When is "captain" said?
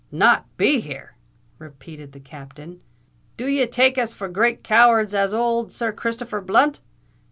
2.19-2.81